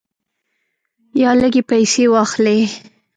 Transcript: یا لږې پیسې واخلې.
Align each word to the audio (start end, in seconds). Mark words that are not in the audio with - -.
یا 1.21 1.31
لږې 1.39 1.61
پیسې 1.69 2.03
واخلې. 2.13 2.57